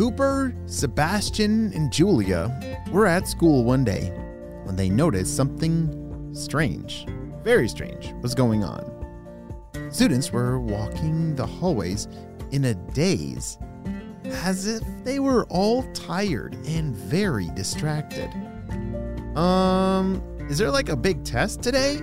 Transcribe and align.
Cooper, 0.00 0.54
Sebastian, 0.64 1.74
and 1.74 1.92
Julia 1.92 2.58
were 2.90 3.06
at 3.06 3.28
school 3.28 3.64
one 3.64 3.84
day 3.84 4.08
when 4.64 4.74
they 4.74 4.88
noticed 4.88 5.36
something 5.36 6.30
strange, 6.32 7.06
very 7.44 7.68
strange, 7.68 8.14
was 8.22 8.34
going 8.34 8.64
on. 8.64 8.82
Students 9.90 10.32
were 10.32 10.58
walking 10.58 11.36
the 11.36 11.44
hallways 11.44 12.08
in 12.50 12.64
a 12.64 12.72
daze, 12.94 13.58
as 14.24 14.66
if 14.66 14.82
they 15.04 15.18
were 15.18 15.44
all 15.50 15.82
tired 15.92 16.54
and 16.66 16.96
very 16.96 17.50
distracted. 17.50 18.30
Um, 19.36 20.22
is 20.48 20.56
there 20.56 20.70
like 20.70 20.88
a 20.88 20.96
big 20.96 21.24
test 21.24 21.62
today? 21.62 21.96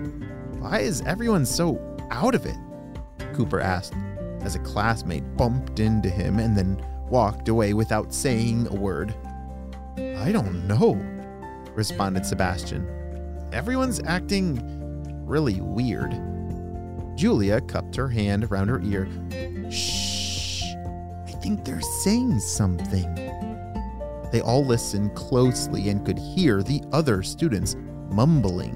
Why 0.59 0.81
is 0.81 1.01
everyone 1.01 1.47
so 1.47 1.81
out 2.11 2.35
of 2.35 2.45
it? 2.45 2.57
Cooper 3.33 3.59
asked 3.59 3.95
as 4.41 4.53
a 4.53 4.59
classmate 4.59 5.35
bumped 5.35 5.79
into 5.79 6.11
him 6.11 6.37
and 6.37 6.55
then 6.55 6.79
walked 7.09 7.49
away 7.49 7.73
without 7.73 8.13
saying 8.13 8.67
a 8.67 8.75
word. 8.75 9.13
I 9.97 10.31
don't 10.31 10.67
know, 10.67 10.93
responded 11.73 12.25
Sebastian. 12.25 12.87
Everyone's 13.53 14.01
acting 14.05 14.61
really 15.25 15.61
weird. 15.61 16.19
Julia 17.15 17.61
cupped 17.61 17.95
her 17.95 18.09
hand 18.09 18.43
around 18.45 18.67
her 18.67 18.81
ear. 18.81 19.07
Shh, 19.71 20.63
I 21.25 21.31
think 21.41 21.65
they're 21.65 21.81
saying 21.81 22.39
something. 22.39 23.13
They 24.31 24.41
all 24.41 24.65
listened 24.65 25.15
closely 25.15 25.89
and 25.89 26.05
could 26.05 26.19
hear 26.19 26.61
the 26.61 26.83
other 26.91 27.23
students 27.23 27.75
mumbling. 28.09 28.75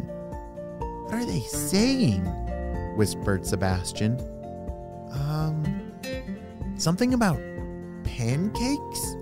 What 1.05 1.13
are 1.13 1.25
they 1.25 1.41
saying? 1.41 2.25
whispered 2.95 3.45
Sebastian. 3.45 4.19
Um, 5.11 5.91
something 6.77 7.13
about 7.13 7.39
pancakes? 8.21 9.17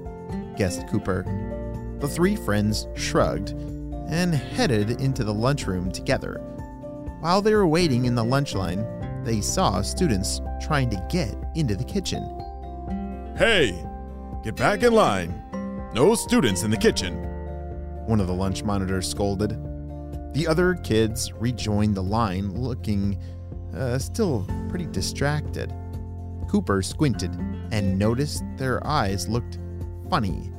guessed 0.58 0.86
Cooper. 0.90 1.24
The 2.00 2.08
three 2.08 2.36
friends 2.36 2.86
shrugged 2.96 3.52
and 4.10 4.36
headed 4.36 5.00
into 5.00 5.24
the 5.24 5.34
lunchroom 5.34 5.90
together. 5.90 6.42
While 7.22 7.42
they 7.42 7.54
were 7.54 7.66
waiting 7.66 8.06
in 8.06 8.16
the 8.16 8.24
lunch 8.26 8.56
line, 8.56 8.86
they 9.24 9.40
saw 9.40 9.82
students 9.82 10.42
trying 10.62 10.90
to 10.90 11.06
get 11.10 11.34
into 11.56 11.78
the 11.78 11.84
kitchen. 11.86 12.22
Hey, 13.38 13.86
get 14.44 14.58
back 14.58 14.84
in 14.84 14.92
line. 14.92 15.34
No 15.94 16.14
students 16.14 16.64
in 16.64 16.72
the 16.72 16.78
kitchen. 16.78 17.16
One 18.06 18.20
of 18.20 18.28
the 18.28 18.34
lunch 18.34 18.64
monitors 18.64 19.10
scolded. 19.10 19.52
The 20.34 20.46
other 20.46 20.74
kids 20.74 21.32
rejoined 21.36 21.96
the 21.96 22.04
line, 22.04 22.52
looking 22.54 23.18
uh, 23.74 23.98
still 23.98 24.46
pretty 24.68 24.88
distracted. 24.88 25.74
Cooper 26.50 26.82
squinted 26.82 27.32
and 27.72 27.98
noticed 27.98 28.44
their 28.58 28.86
eyes 28.86 29.28
looked 29.28 29.58
funny. 30.10 30.52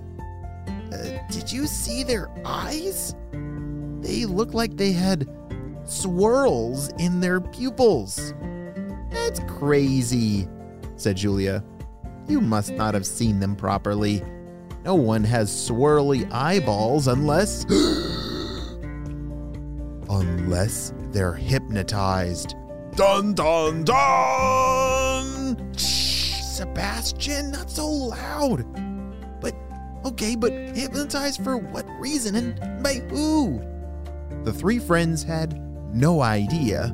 Uh, 0.92 1.18
did 1.30 1.50
you 1.50 1.66
see 1.66 2.02
their 2.02 2.30
eyes? 2.44 3.14
They 4.00 4.24
looked 4.24 4.54
like 4.54 4.76
they 4.76 4.92
had 4.92 5.28
swirls 5.84 6.88
in 6.98 7.20
their 7.20 7.40
pupils. 7.40 8.34
That's 9.10 9.40
crazy, 9.46 10.48
said 10.96 11.16
Julia. 11.16 11.64
You 12.28 12.40
must 12.40 12.72
not 12.72 12.94
have 12.94 13.06
seen 13.06 13.40
them 13.40 13.56
properly. 13.56 14.22
No 14.84 14.94
one 14.94 15.24
has 15.24 15.50
swirly 15.50 16.30
eyeballs 16.32 17.08
unless. 17.08 17.64
unless 20.08 20.92
they're 21.12 21.34
hypnotized. 21.34 22.54
Dun 22.96 23.34
dun 23.34 23.84
dun! 23.84 24.89
Sebastian, 26.60 27.50
not 27.52 27.70
so 27.70 27.88
loud. 27.88 28.66
But, 29.40 29.54
okay, 30.04 30.36
but 30.36 30.52
hypnotized 30.52 31.42
for 31.42 31.56
what 31.56 31.86
reason 31.98 32.34
and 32.34 32.82
by 32.82 32.96
who? 33.08 33.62
The 34.44 34.52
three 34.52 34.78
friends 34.78 35.22
had 35.22 35.58
no 35.94 36.20
idea, 36.20 36.92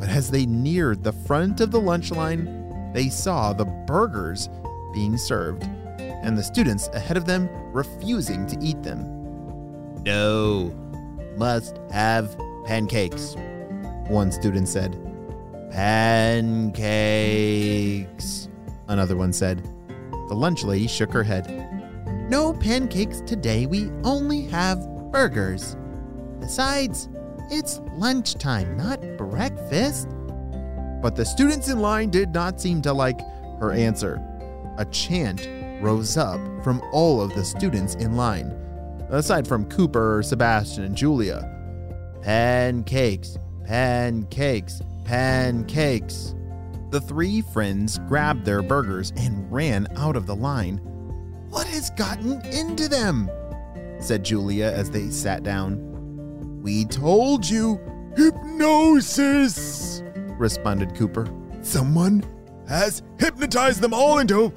but 0.00 0.08
as 0.08 0.30
they 0.30 0.46
neared 0.46 1.04
the 1.04 1.12
front 1.12 1.60
of 1.60 1.72
the 1.72 1.78
lunch 1.78 2.10
line, 2.10 2.90
they 2.94 3.10
saw 3.10 3.52
the 3.52 3.66
burgers 3.86 4.48
being 4.94 5.18
served 5.18 5.64
and 5.98 6.38
the 6.38 6.42
students 6.42 6.88
ahead 6.94 7.18
of 7.18 7.26
them 7.26 7.50
refusing 7.74 8.46
to 8.46 8.56
eat 8.62 8.82
them. 8.82 9.04
No, 10.04 10.72
must 11.36 11.78
have 11.90 12.34
pancakes, 12.64 13.36
one 14.08 14.32
student 14.32 14.68
said. 14.68 14.98
Pancakes, 15.70 16.86
another 18.88 19.16
one 19.16 19.32
said. 19.32 19.62
The 20.28 20.34
lunch 20.34 20.64
lady 20.64 20.86
shook 20.86 21.12
her 21.12 21.22
head. 21.22 21.46
No 22.28 22.52
pancakes 22.52 23.20
today, 23.20 23.66
we 23.66 23.90
only 24.02 24.42
have 24.46 24.84
burgers. 25.12 25.76
Besides, 26.40 27.08
it's 27.50 27.80
lunchtime, 27.94 28.76
not 28.76 29.00
breakfast. 29.16 30.08
But 31.00 31.14
the 31.14 31.24
students 31.24 31.68
in 31.68 31.80
line 31.80 32.10
did 32.10 32.34
not 32.34 32.60
seem 32.60 32.82
to 32.82 32.92
like 32.92 33.20
her 33.60 33.72
answer. 33.72 34.20
A 34.78 34.84
chant 34.86 35.48
rose 35.80 36.16
up 36.16 36.40
from 36.64 36.82
all 36.92 37.20
of 37.20 37.34
the 37.34 37.44
students 37.44 37.94
in 37.94 38.16
line, 38.16 38.50
aside 39.10 39.46
from 39.46 39.66
Cooper, 39.66 40.22
Sebastian, 40.24 40.84
and 40.84 40.96
Julia. 40.96 41.52
Pancakes, 42.22 43.38
pancakes, 43.64 44.82
pancakes. 45.04 46.34
The 46.90 47.00
three 47.00 47.42
friends 47.42 47.98
grabbed 48.06 48.44
their 48.44 48.62
burgers 48.62 49.12
and 49.16 49.50
ran 49.52 49.88
out 49.96 50.16
of 50.16 50.26
the 50.26 50.36
line. 50.36 50.78
What 51.50 51.66
has 51.66 51.90
gotten 51.90 52.40
into 52.46 52.88
them? 52.88 53.30
said 53.98 54.24
Julia 54.24 54.66
as 54.66 54.90
they 54.90 55.10
sat 55.10 55.42
down. 55.42 56.60
We 56.62 56.84
told 56.84 57.48
you, 57.48 57.80
hypnosis, 58.16 60.02
responded 60.38 60.94
Cooper. 60.94 61.26
Someone 61.62 62.22
has 62.68 63.02
hypnotized 63.18 63.80
them 63.80 63.94
all 63.94 64.18
into 64.18 64.52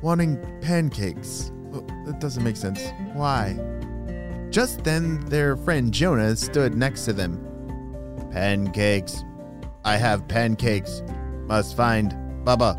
wanting 0.00 0.38
pancakes. 0.60 1.50
Well, 1.54 1.84
that 2.06 2.20
doesn't 2.20 2.44
make 2.44 2.56
sense. 2.56 2.80
Why? 3.12 3.58
Just 4.50 4.84
then, 4.84 5.20
their 5.26 5.56
friend 5.56 5.92
Jonah 5.92 6.34
stood 6.36 6.74
next 6.74 7.04
to 7.04 7.12
them. 7.12 7.44
Pancakes. 8.32 9.24
I 9.84 9.96
have 9.96 10.26
pancakes. 10.28 11.02
Must 11.48 11.74
find 11.76 12.12
Bubba. 12.44 12.76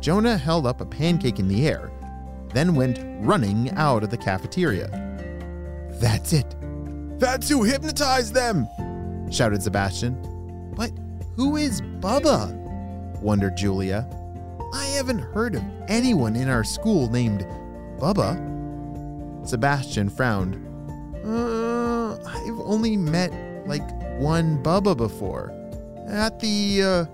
Jonah 0.00 0.38
held 0.38 0.64
up 0.64 0.80
a 0.80 0.86
pancake 0.86 1.40
in 1.40 1.48
the 1.48 1.66
air, 1.66 1.90
then 2.54 2.74
went 2.74 3.00
running 3.20 3.70
out 3.72 4.04
of 4.04 4.10
the 4.10 4.16
cafeteria. 4.16 4.88
That's 6.00 6.32
it. 6.32 6.54
That's 7.18 7.48
who 7.48 7.64
hypnotized 7.64 8.32
them, 8.32 8.68
shouted 9.30 9.62
Sebastian. 9.62 10.72
But 10.76 10.92
who 11.34 11.56
is 11.56 11.80
Bubba? 11.80 12.54
wondered 13.20 13.56
Julia. 13.56 14.08
I 14.72 14.84
haven't 14.86 15.18
heard 15.18 15.56
of 15.56 15.62
anyone 15.88 16.36
in 16.36 16.48
our 16.48 16.62
school 16.62 17.10
named 17.10 17.44
Bubba. 17.98 18.36
Sebastian 19.44 20.10
frowned. 20.10 20.54
Uh, 21.24 22.12
I've 22.24 22.60
only 22.60 22.96
met 22.96 23.32
like 23.66 23.88
one 24.20 24.62
Bubba 24.62 24.96
before. 24.96 25.52
At 26.08 26.40
the, 26.40 26.82
uh, 26.82 27.04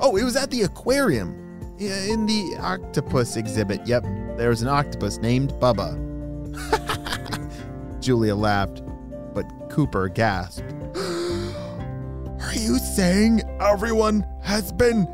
oh, 0.00 0.16
it 0.16 0.24
was 0.24 0.36
at 0.36 0.50
the 0.50 0.62
aquarium. 0.62 1.36
In 1.78 2.26
the 2.26 2.56
octopus 2.60 3.36
exhibit. 3.36 3.86
Yep, 3.86 4.02
there 4.36 4.50
was 4.50 4.62
an 4.62 4.68
octopus 4.68 5.18
named 5.18 5.52
Bubba. 5.54 5.96
Julia 8.00 8.34
laughed, 8.34 8.82
but 9.32 9.44
Cooper 9.70 10.08
gasped. 10.08 10.74
Are 10.96 12.54
you 12.54 12.78
saying 12.78 13.42
everyone 13.60 14.26
has 14.42 14.72
been 14.72 15.06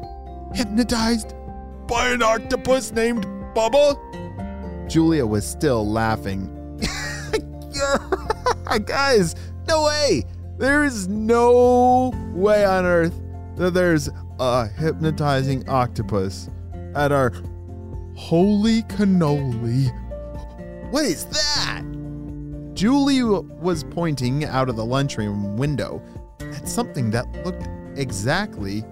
hypnotized? 0.54 1.34
By 1.86 2.08
an 2.08 2.22
octopus 2.22 2.92
named 2.92 3.26
Bubba? 3.54 4.88
Julia 4.88 5.26
was 5.26 5.46
still 5.46 5.88
laughing. 5.88 6.52
Guys, 8.86 9.34
no 9.68 9.84
way! 9.84 10.24
There 10.58 10.84
is 10.84 11.06
no 11.06 12.14
way 12.32 12.64
on 12.64 12.86
earth 12.86 13.20
that 13.56 13.74
there's 13.74 14.08
a 14.40 14.66
hypnotizing 14.66 15.68
octopus 15.68 16.48
at 16.94 17.12
our 17.12 17.32
holy 18.14 18.82
cannoli. 18.84 19.92
What 20.90 21.04
is 21.04 21.26
that? 21.26 21.82
Julie 22.72 23.22
was 23.22 23.84
pointing 23.84 24.46
out 24.46 24.70
of 24.70 24.76
the 24.76 24.84
lunchroom 24.84 25.58
window 25.58 26.02
at 26.40 26.66
something 26.66 27.10
that 27.10 27.26
looked 27.44 27.68
exactly 27.98 28.82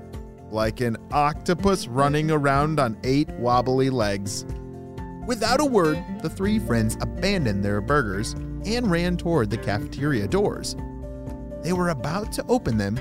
like 0.50 0.82
an 0.82 0.98
octopus 1.12 1.88
running 1.88 2.30
around 2.30 2.78
on 2.78 2.98
eight 3.04 3.30
wobbly 3.38 3.88
legs. 3.88 4.44
Without 5.26 5.62
a 5.62 5.64
word, 5.64 6.02
the 6.20 6.28
three 6.28 6.58
friends 6.58 6.98
abandoned 7.00 7.64
their 7.64 7.80
burgers 7.80 8.34
and 8.66 8.90
ran 8.90 9.16
toward 9.16 9.48
the 9.48 9.56
cafeteria 9.56 10.28
doors. 10.28 10.76
They 11.64 11.72
were 11.72 11.88
about 11.88 12.30
to 12.32 12.44
open 12.46 12.76
them 12.76 12.98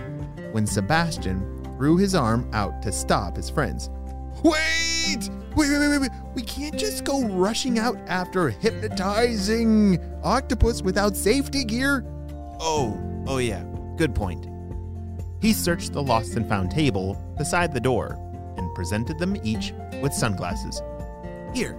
when 0.53 0.65
Sebastian 0.65 1.61
threw 1.77 1.97
his 1.97 2.15
arm 2.15 2.49
out 2.53 2.81
to 2.83 2.93
stop 2.93 3.35
his 3.35 3.49
friends. 3.49 3.89
Wait! 4.41 5.29
Wait, 5.55 5.69
wait, 5.69 5.89
wait, 5.89 5.99
wait, 5.99 6.11
We 6.33 6.41
can't 6.41 6.77
just 6.77 7.03
go 7.03 7.27
rushing 7.27 7.77
out 7.77 7.97
after 8.07 8.49
hypnotizing 8.49 9.99
octopus 10.23 10.81
without 10.81 11.15
safety 11.17 11.65
gear. 11.65 12.05
Oh, 12.59 12.97
oh 13.27 13.37
yeah, 13.37 13.65
good 13.97 14.15
point. 14.15 14.47
He 15.41 15.51
searched 15.51 15.91
the 15.91 16.01
lost 16.01 16.37
and 16.37 16.47
found 16.47 16.71
table 16.71 17.21
beside 17.37 17.73
the 17.73 17.81
door 17.81 18.17
and 18.55 18.73
presented 18.73 19.19
them 19.19 19.35
each 19.43 19.73
with 20.01 20.13
sunglasses. 20.13 20.81
Here, 21.53 21.77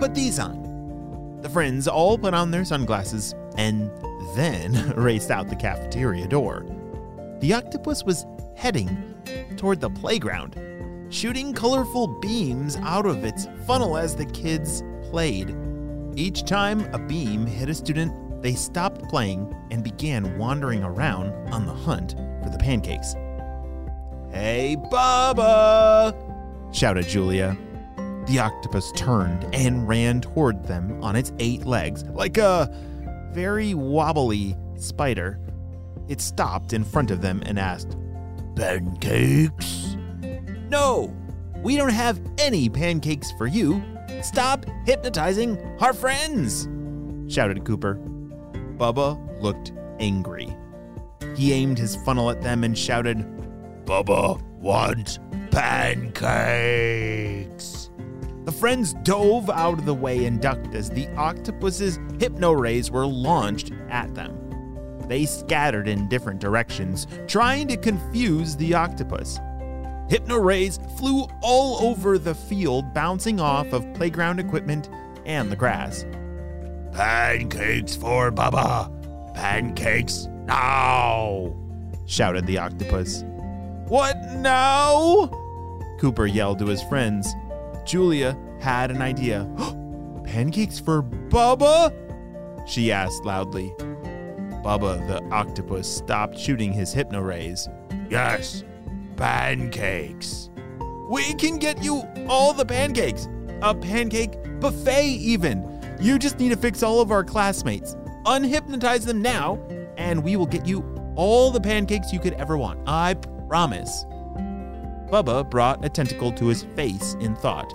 put 0.00 0.14
these 0.16 0.40
on. 0.40 1.38
The 1.42 1.48
friends 1.48 1.86
all 1.86 2.18
put 2.18 2.34
on 2.34 2.50
their 2.50 2.64
sunglasses 2.64 3.36
and 3.56 3.88
then 4.34 4.90
raced 4.96 5.30
out 5.30 5.48
the 5.48 5.56
cafeteria 5.56 6.26
door. 6.26 6.66
The 7.40 7.52
octopus 7.52 8.04
was 8.04 8.26
heading 8.56 9.14
toward 9.56 9.80
the 9.80 9.90
playground, 9.90 10.56
shooting 11.10 11.52
colorful 11.52 12.06
beams 12.20 12.76
out 12.76 13.06
of 13.06 13.24
its 13.24 13.46
funnel 13.66 13.96
as 13.96 14.16
the 14.16 14.26
kids 14.26 14.82
played. 15.02 15.54
Each 16.16 16.44
time 16.44 16.80
a 16.94 16.98
beam 16.98 17.46
hit 17.46 17.68
a 17.68 17.74
student, 17.74 18.42
they 18.42 18.54
stopped 18.54 19.08
playing 19.08 19.54
and 19.70 19.82
began 19.82 20.38
wandering 20.38 20.84
around 20.84 21.32
on 21.52 21.66
the 21.66 21.72
hunt 21.72 22.12
for 22.42 22.50
the 22.50 22.58
pancakes. 22.58 23.14
Hey, 24.30 24.76
Bubba! 24.90 26.14
shouted 26.72 27.06
Julia. 27.06 27.56
The 28.26 28.38
octopus 28.38 28.90
turned 28.92 29.46
and 29.54 29.86
ran 29.86 30.20
toward 30.20 30.64
them 30.64 31.02
on 31.02 31.14
its 31.14 31.32
eight 31.38 31.66
legs, 31.66 32.04
like 32.04 32.38
a 32.38 32.74
very 33.34 33.74
wobbly 33.74 34.56
spider. 34.76 35.38
It 36.08 36.20
stopped 36.20 36.72
in 36.72 36.84
front 36.84 37.10
of 37.10 37.20
them 37.20 37.42
and 37.44 37.58
asked, 37.58 37.96
Pancakes? 38.56 39.96
No, 40.68 41.14
we 41.62 41.76
don't 41.76 41.90
have 41.90 42.20
any 42.38 42.68
pancakes 42.68 43.32
for 43.32 43.46
you. 43.46 43.82
Stop 44.22 44.64
hypnotizing 44.86 45.60
our 45.80 45.92
friends, 45.92 46.68
shouted 47.32 47.64
Cooper. 47.64 47.96
Bubba 48.76 49.18
looked 49.42 49.72
angry. 49.98 50.54
He 51.36 51.52
aimed 51.52 51.78
his 51.78 51.96
funnel 52.04 52.30
at 52.30 52.42
them 52.42 52.64
and 52.64 52.78
shouted, 52.78 53.18
Bubba 53.84 54.40
wants 54.58 55.18
pancakes. 55.50 57.43
The 58.44 58.52
friends 58.52 58.92
dove 59.04 59.48
out 59.48 59.78
of 59.78 59.86
the 59.86 59.94
way 59.94 60.26
and 60.26 60.40
ducked 60.40 60.74
as 60.74 60.90
the 60.90 61.08
octopus's 61.16 61.98
hypno 62.18 62.52
rays 62.52 62.90
were 62.90 63.06
launched 63.06 63.72
at 63.88 64.14
them. 64.14 64.38
They 65.08 65.24
scattered 65.24 65.88
in 65.88 66.08
different 66.08 66.40
directions, 66.40 67.06
trying 67.26 67.68
to 67.68 67.76
confuse 67.76 68.54
the 68.56 68.74
octopus. 68.74 69.38
Hypno 70.10 70.36
rays 70.36 70.78
flew 70.98 71.26
all 71.40 71.86
over 71.86 72.18
the 72.18 72.34
field, 72.34 72.92
bouncing 72.92 73.40
off 73.40 73.72
of 73.72 73.92
playground 73.94 74.38
equipment 74.38 74.90
and 75.24 75.50
the 75.50 75.56
grass. 75.56 76.04
Pancakes 76.92 77.96
for 77.96 78.30
Bubba! 78.30 78.90
Pancakes 79.34 80.26
now! 80.44 81.54
shouted 82.06 82.46
the 82.46 82.58
octopus. 82.58 83.24
What 83.88 84.16
now? 84.36 85.30
Cooper 85.98 86.26
yelled 86.26 86.58
to 86.58 86.66
his 86.66 86.82
friends. 86.82 87.34
Julia 87.84 88.36
had 88.60 88.90
an 88.90 89.02
idea. 89.02 89.48
Pancakes 90.24 90.78
for 90.78 91.02
Bubba? 91.02 91.92
She 92.66 92.90
asked 92.90 93.24
loudly. 93.24 93.74
Bubba 94.64 95.06
the 95.06 95.22
octopus 95.34 95.86
stopped 95.86 96.38
shooting 96.38 96.72
his 96.72 96.92
hypno 96.92 97.20
rays. 97.20 97.68
Yes, 98.08 98.64
pancakes. 99.16 100.50
We 101.10 101.34
can 101.34 101.58
get 101.58 101.84
you 101.84 102.02
all 102.28 102.54
the 102.54 102.64
pancakes. 102.64 103.28
A 103.60 103.74
pancake 103.74 104.60
buffet, 104.60 105.06
even. 105.06 105.70
You 106.00 106.18
just 106.18 106.38
need 106.38 106.48
to 106.50 106.56
fix 106.56 106.82
all 106.82 107.00
of 107.00 107.10
our 107.10 107.22
classmates. 107.22 107.94
Unhypnotize 108.24 109.04
them 109.04 109.20
now, 109.20 109.58
and 109.98 110.24
we 110.24 110.36
will 110.36 110.46
get 110.46 110.66
you 110.66 110.82
all 111.14 111.50
the 111.50 111.60
pancakes 111.60 112.12
you 112.12 112.18
could 112.18 112.32
ever 112.34 112.56
want. 112.56 112.80
I 112.86 113.14
promise. 113.48 114.06
Bubba 115.10 115.48
brought 115.48 115.84
a 115.84 115.88
tentacle 115.88 116.32
to 116.32 116.46
his 116.46 116.64
face 116.74 117.14
in 117.20 117.36
thought. 117.36 117.72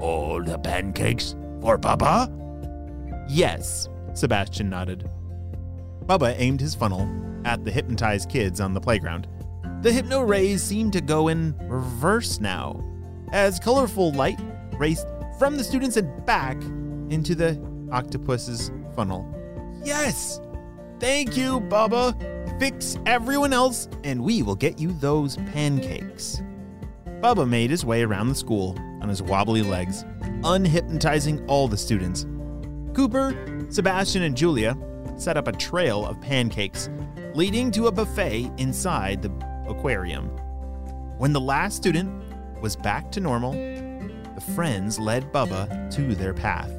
All 0.00 0.42
the 0.42 0.58
pancakes 0.58 1.34
for 1.60 1.78
Bubba? 1.78 2.32
Yes, 3.28 3.88
Sebastian 4.14 4.70
nodded. 4.70 5.08
Bubba 6.06 6.34
aimed 6.38 6.60
his 6.60 6.74
funnel 6.74 7.08
at 7.44 7.64
the 7.64 7.70
hypnotized 7.70 8.28
kids 8.28 8.60
on 8.60 8.72
the 8.72 8.80
playground. 8.80 9.26
The 9.82 9.92
hypno 9.92 10.22
rays 10.22 10.62
seemed 10.62 10.92
to 10.94 11.00
go 11.00 11.28
in 11.28 11.54
reverse 11.68 12.40
now, 12.40 12.82
as 13.32 13.58
colorful 13.58 14.12
light 14.12 14.40
raced 14.78 15.06
from 15.38 15.56
the 15.56 15.64
students 15.64 15.96
and 15.96 16.24
back 16.24 16.56
into 17.10 17.34
the 17.34 17.60
octopus's 17.92 18.70
funnel. 18.94 19.32
Yes! 19.84 20.40
Thank 20.98 21.36
you, 21.36 21.60
Bubba! 21.60 22.35
Fix 22.58 22.96
everyone 23.04 23.52
else, 23.52 23.86
and 24.02 24.22
we 24.22 24.42
will 24.42 24.54
get 24.54 24.78
you 24.78 24.92
those 24.94 25.36
pancakes. 25.52 26.40
Bubba 27.20 27.46
made 27.46 27.70
his 27.70 27.84
way 27.84 28.02
around 28.02 28.28
the 28.28 28.34
school 28.34 28.74
on 29.02 29.10
his 29.10 29.22
wobbly 29.22 29.62
legs, 29.62 30.04
unhypnotizing 30.40 31.44
all 31.48 31.68
the 31.68 31.76
students. 31.76 32.26
Cooper, 32.94 33.66
Sebastian, 33.68 34.22
and 34.22 34.34
Julia 34.34 34.74
set 35.18 35.36
up 35.36 35.48
a 35.48 35.52
trail 35.52 36.06
of 36.06 36.18
pancakes, 36.22 36.88
leading 37.34 37.70
to 37.72 37.88
a 37.88 37.92
buffet 37.92 38.50
inside 38.56 39.20
the 39.20 39.30
aquarium. 39.68 40.28
When 41.18 41.34
the 41.34 41.40
last 41.40 41.76
student 41.76 42.10
was 42.62 42.74
back 42.74 43.12
to 43.12 43.20
normal, 43.20 43.52
the 43.52 44.52
friends 44.54 44.98
led 44.98 45.30
Bubba 45.30 45.90
to 45.94 46.14
their 46.14 46.32
path. 46.32 46.72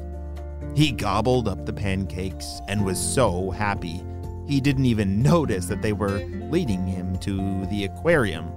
He 0.74 0.90
gobbled 0.90 1.46
up 1.46 1.66
the 1.66 1.72
pancakes 1.72 2.60
and 2.66 2.84
was 2.84 2.98
so 2.98 3.50
happy. 3.50 4.02
He 4.48 4.62
didn't 4.62 4.86
even 4.86 5.22
notice 5.22 5.66
that 5.66 5.82
they 5.82 5.92
were 5.92 6.20
leading 6.50 6.86
him 6.86 7.18
to 7.18 7.66
the 7.66 7.84
aquarium 7.84 8.50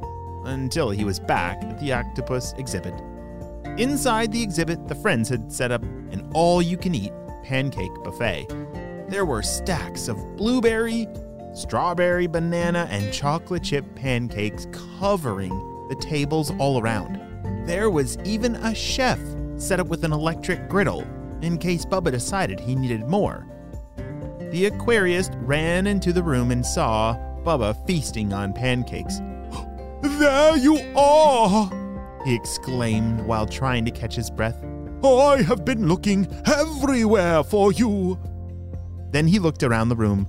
until 0.46 0.90
he 0.90 1.04
was 1.04 1.20
back 1.20 1.62
at 1.64 1.82
the 1.82 1.92
octopus 1.92 2.54
exhibit. 2.58 2.94
Inside 3.78 4.32
the 4.32 4.42
exhibit, 4.42 4.88
the 4.88 4.96
friends 4.96 5.28
had 5.28 5.52
set 5.52 5.70
up 5.70 5.84
an 5.84 6.30
all 6.34 6.62
you 6.62 6.78
can 6.78 6.96
eat 6.96 7.12
pancake 7.44 7.94
buffet. 8.06 8.48
There 9.10 9.26
were 9.26 9.44
stacks 9.44 10.08
of 10.08 10.38
blueberry, 10.38 11.08
strawberry, 11.54 12.26
banana, 12.28 12.88
and 12.90 13.12
chocolate 13.12 13.64
chip 13.64 13.84
pancakes 13.94 14.68
covering 14.98 15.52
the 15.90 15.96
tables 15.96 16.54
all 16.58 16.80
around. 16.82 17.20
There 17.68 17.90
was 17.90 18.18
even 18.24 18.56
a 18.56 18.74
chef 18.74 19.20
set 19.58 19.82
up 19.82 19.88
with 19.88 20.06
an 20.06 20.14
electric 20.14 20.70
griddle 20.70 21.06
in 21.42 21.58
case 21.58 21.84
Bubba 21.84 22.12
decided 22.12 22.62
he 22.62 22.76
needed 22.76 23.08
more. 23.08 23.46
The 24.52 24.70
aquarist 24.70 25.34
ran 25.48 25.88
into 25.88 26.12
the 26.12 26.22
room 26.22 26.52
and 26.52 26.66
saw 26.66 27.16
Bubba 27.46 27.74
feasting 27.88 28.34
on 28.34 28.52
pancakes. 28.52 29.22
There 30.02 30.58
you 30.58 30.78
are! 30.96 31.72
He 32.26 32.36
exclaimed 32.36 33.22
while 33.22 33.46
trying 33.46 33.86
to 33.86 33.92
catch 33.92 34.16
his 34.16 34.30
breath. 34.30 34.62
I 35.04 35.42
have 35.42 35.64
been 35.64 35.88
looking 35.88 36.28
everywhere 36.46 37.44
for 37.44 37.72
you. 37.72 38.20
Then 39.12 39.26
he 39.26 39.40
looked 39.40 39.64
around 39.64 39.88
the 39.88 39.96
room. 39.96 40.28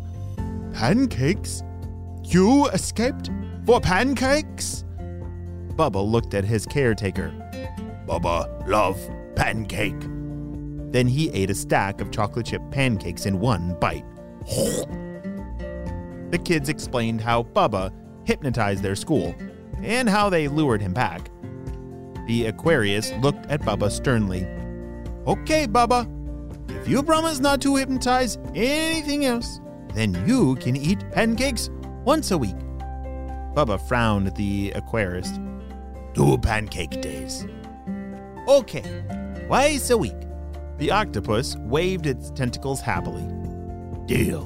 Pancakes? 0.73 1.64
You 2.23 2.69
escaped 2.69 3.29
for 3.67 3.81
pancakes? 3.81 4.85
Bubba 5.71 6.07
looked 6.09 6.35
at 6.35 6.45
his 6.45 6.64
caretaker. 6.64 7.33
Bubba 8.07 8.69
love 8.69 9.00
pancake. 9.35 10.00
Then 10.93 11.09
he 11.09 11.31
ate 11.31 11.50
a 11.50 11.55
stack 11.55 12.00
of 12.00 12.11
chocolate 12.11 12.47
chip 12.47 12.62
pancakes 12.71 13.26
in 13.26 13.41
one 13.41 13.76
bite. 13.81 14.05
The 16.31 16.41
kids 16.45 16.69
explained 16.69 17.21
how 17.21 17.43
Bubba 17.43 17.93
hypnotized 18.25 18.83
their 18.83 18.97
school, 18.97 19.35
and 19.83 20.09
how 20.09 20.31
they 20.31 20.49
lured 20.49 20.81
him 20.81 20.93
back. 20.93 21.31
The 22.27 22.45
Aquarist 22.45 23.21
looked 23.23 23.47
at 23.47 23.63
Bubba 23.63 23.91
sternly. 23.91 24.47
Okay, 25.27 25.67
Bubba, 25.67 26.09
if 26.71 26.89
you 26.89 27.03
promise 27.03 27.41
not 27.41 27.61
to 27.63 27.77
hypnotize 27.77 28.39
anything 28.55 29.25
else, 29.25 29.61
then 29.95 30.23
you 30.27 30.55
can 30.57 30.77
eat 30.77 30.99
pancakes 31.11 31.69
once 32.05 32.31
a 32.31 32.39
week. 32.39 32.57
Bubba 33.55 33.81
frowned 33.89 34.27
at 34.27 34.37
the 34.37 34.73
Aquarist. 34.75 35.49
Two 36.15 36.39
pancake 36.39 37.01
days. 37.01 37.47
Okay, 38.49 39.05
twice 39.47 39.91
a 39.91 39.97
week. 39.97 40.17
The 40.79 40.91
octopus 40.91 41.57
waved 41.59 42.07
its 42.07 42.31
tentacles 42.31 42.81
happily. 42.81 43.27
Deal. 44.12 44.45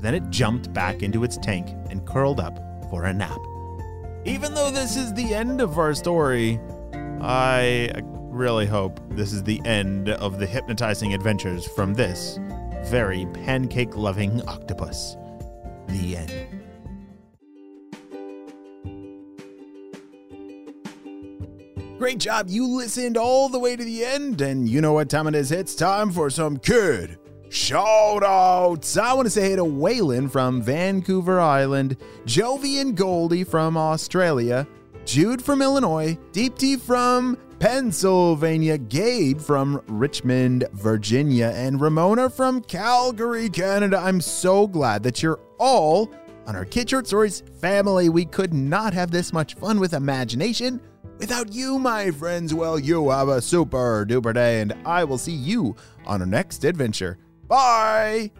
Then 0.00 0.16
it 0.16 0.28
jumped 0.30 0.72
back 0.72 1.04
into 1.04 1.22
its 1.22 1.36
tank 1.36 1.68
and 1.88 2.04
curled 2.04 2.40
up 2.40 2.58
for 2.90 3.04
a 3.04 3.12
nap. 3.12 3.38
Even 4.24 4.54
though 4.54 4.72
this 4.72 4.96
is 4.96 5.14
the 5.14 5.34
end 5.34 5.60
of 5.60 5.78
our 5.78 5.94
story, 5.94 6.58
I 7.20 7.92
really 8.04 8.66
hope 8.66 8.98
this 9.10 9.32
is 9.32 9.44
the 9.44 9.64
end 9.64 10.08
of 10.08 10.40
the 10.40 10.46
hypnotizing 10.46 11.14
adventures 11.14 11.64
from 11.64 11.94
this 11.94 12.40
very 12.86 13.26
pancake 13.26 13.96
loving 13.96 14.42
octopus. 14.48 15.16
The 15.86 16.16
end. 16.16 16.32
Great 21.98 22.18
job. 22.18 22.48
You 22.48 22.66
listened 22.66 23.16
all 23.16 23.48
the 23.48 23.60
way 23.60 23.76
to 23.76 23.84
the 23.84 24.04
end, 24.04 24.40
and 24.40 24.68
you 24.68 24.80
know 24.80 24.92
what 24.92 25.08
time 25.08 25.28
it 25.28 25.36
is. 25.36 25.52
It's 25.52 25.76
time 25.76 26.10
for 26.10 26.30
some 26.30 26.56
kid 26.56 27.16
shout 27.48 28.22
outs. 28.22 28.96
I 28.96 29.12
want 29.12 29.26
to 29.26 29.30
say 29.30 29.50
hey 29.50 29.56
to 29.56 29.64
Waylon 29.64 30.30
from 30.30 30.62
Vancouver 30.62 31.40
Island, 31.40 31.96
Jovi 32.24 32.80
and 32.80 32.96
Goldie 32.96 33.44
from 33.44 33.76
Australia, 33.76 34.66
Jude 35.04 35.42
from 35.42 35.62
Illinois, 35.62 36.18
Deepti 36.32 36.80
from 36.80 37.38
Pennsylvania, 37.58 38.76
Gabe 38.76 39.40
from 39.40 39.82
Richmond, 39.86 40.64
Virginia, 40.72 41.52
and 41.54 41.80
Ramona 41.80 42.28
from 42.28 42.60
Calgary, 42.60 43.48
Canada. 43.48 43.98
I'm 43.98 44.20
so 44.20 44.66
glad 44.66 45.02
that 45.04 45.22
you're 45.22 45.40
all 45.58 46.10
on 46.46 46.54
our 46.54 46.64
Kid 46.64 46.90
Short 46.90 47.06
Stories 47.06 47.42
family. 47.60 48.08
We 48.08 48.24
could 48.24 48.52
not 48.52 48.92
have 48.92 49.10
this 49.10 49.32
much 49.32 49.54
fun 49.54 49.80
with 49.80 49.94
imagination 49.94 50.80
without 51.18 51.52
you, 51.52 51.78
my 51.78 52.10
friends. 52.10 52.52
Well, 52.52 52.78
you 52.78 53.10
have 53.10 53.28
a 53.28 53.40
super 53.40 54.04
duper 54.04 54.34
day, 54.34 54.60
and 54.60 54.74
I 54.84 55.04
will 55.04 55.18
see 55.18 55.32
you 55.32 55.76
on 56.04 56.20
our 56.20 56.26
next 56.26 56.64
adventure. 56.64 57.18
Bye! 57.48 58.30